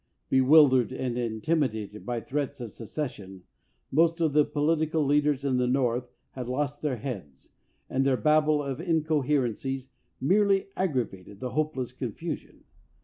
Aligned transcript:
Bewildered 0.29 0.91
and 0.91 1.15
intimidated 1.15 2.07
by 2.07 2.21
threats 2.21 2.59
of 2.59 2.71
secession, 2.71 3.43
most 3.91 4.19
of 4.19 4.33
the 4.33 4.43
political 4.43 5.05
lead 5.05 5.27
ers 5.27 5.45
in 5.45 5.57
the 5.57 5.67
North 5.67 6.09
had 6.31 6.49
lost 6.49 6.81
their 6.81 6.97
heads, 6.97 7.49
and 7.87 8.03
their 8.03 8.17
Babel 8.17 8.63
of 8.63 8.81
incoherencies 8.81 9.91
merely 10.19 10.69
aggravated 10.75 11.39
the 11.39 11.51
hopeless 11.51 11.91
confusion. 11.91 12.63